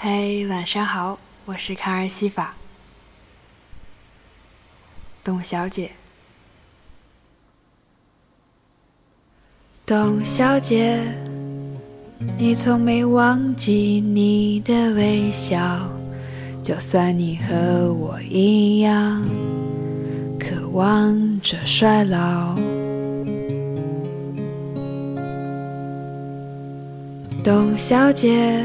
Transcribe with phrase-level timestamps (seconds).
[0.00, 2.54] 嘿，晚上好，我是卡尔西法，
[5.24, 5.90] 董小姐。
[9.84, 11.00] 董小姐，
[12.36, 15.58] 你从没忘记你的微笑，
[16.62, 19.28] 就算你和我一样，
[20.38, 22.56] 渴望着衰老。
[27.42, 28.64] 董小姐，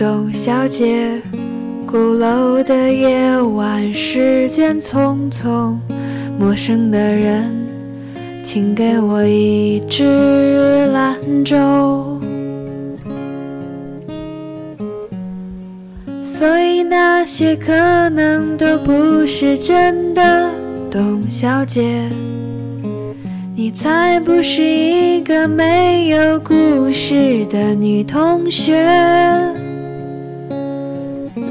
[0.00, 1.20] 董小姐，
[1.86, 5.76] 鼓楼的夜晚，时间匆匆，
[6.38, 7.44] 陌生的人，
[8.42, 12.18] 请给我一支兰州。
[16.24, 20.50] 所以那些可能都不是真的，
[20.90, 22.08] 董小姐，
[23.54, 28.82] 你才不是一个没有故事的女同学。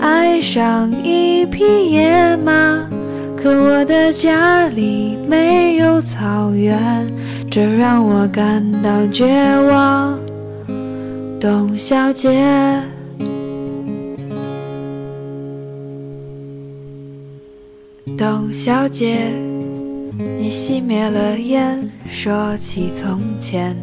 [0.00, 2.88] 爱上一匹野马，
[3.36, 7.06] 可我的家里没有草原，
[7.50, 9.26] 这让我感到绝
[9.68, 10.18] 望。
[11.40, 12.30] 董小姐，
[18.16, 19.30] 董小姐，
[20.38, 23.76] 你熄灭了烟，说起从前，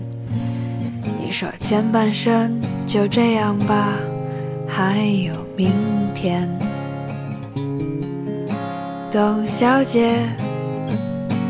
[1.19, 3.93] 你说前半生就这样吧，
[4.67, 5.71] 还有明
[6.13, 6.49] 天。
[9.11, 10.17] 董小姐，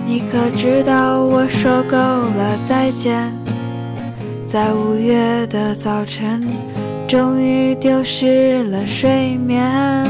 [0.06, 3.34] 你可知道我说够了再见，
[4.46, 6.48] 在五月的早晨，
[7.08, 10.06] 终于丢失了睡眠。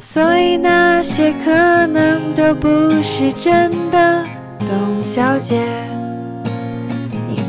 [0.00, 2.68] 所以那些可能都不
[3.02, 4.24] 是真的，
[4.58, 5.60] 董小姐，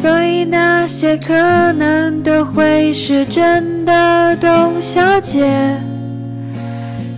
[0.00, 1.34] 所以那些可
[1.74, 5.46] 能都会是真的，董小姐。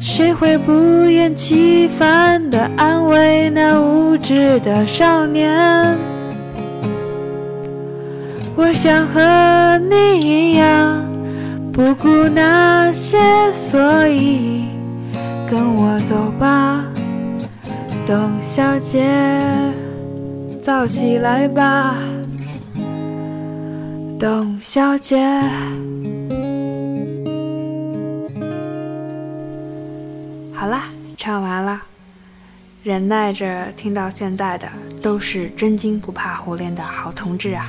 [0.00, 5.96] 谁会不厌其烦地安慰那无知的少年？
[8.56, 11.04] 我想和你一样，
[11.72, 13.16] 不顾那些，
[13.52, 14.64] 所以
[15.48, 16.82] 跟我走吧，
[18.08, 19.08] 董小姐，
[20.60, 21.94] 早起来吧。
[24.22, 25.16] 董小姐，
[30.54, 30.84] 好啦，
[31.16, 31.82] 唱完了。
[32.84, 34.68] 忍耐着听到现在的，
[35.02, 37.66] 都是真金不怕火炼的好同志啊！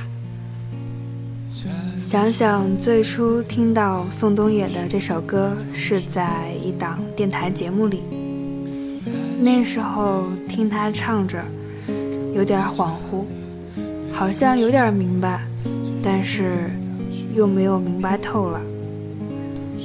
[1.98, 8.04] 想想最初听到宋冬野的这首歌，是在一档电台节目里，
[9.40, 11.44] 那时候听他唱着，
[12.32, 13.24] 有点恍惚，
[14.12, 15.44] 好像有点明白。
[16.04, 16.70] 但是
[17.34, 18.60] 又没有明白透了。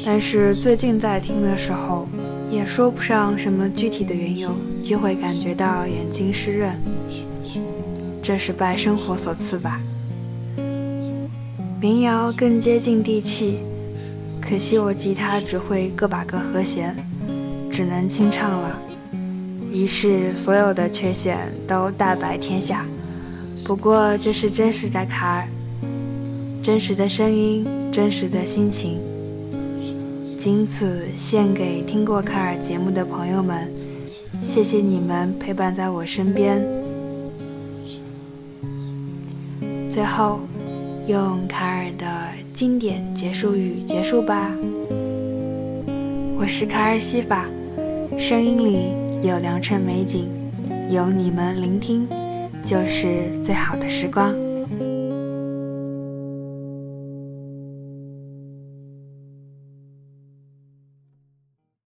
[0.06, 2.08] 但是最近在听的时候，
[2.52, 6.76] 也说不上什么具体的缘由，就会感觉到眼睛湿润。
[8.22, 9.82] 这是拜生活所赐吧。
[11.82, 13.60] 民谣更接近地气，
[14.42, 16.96] 可惜我吉他只会个把个和弦，
[17.72, 18.78] 只能清唱了。
[19.72, 22.86] 于是所有的缺陷都大白天下。
[23.64, 25.48] 不过这是真实的卡尔。
[26.62, 29.00] 真实的声音，真实的心情，
[30.38, 33.72] 仅此献给听过卡尔节目的朋友们，
[34.42, 36.62] 谢谢你们陪伴在我身边。
[39.90, 40.42] 最后，
[41.08, 42.06] 用卡尔的
[42.54, 44.54] 经典结束语结束吧。
[46.38, 47.46] 我是卡尔西法，
[48.20, 48.94] 声音里
[49.26, 50.28] 有良辰美景，
[50.92, 52.06] 有你们聆听，
[52.66, 54.36] 就是最好的时光。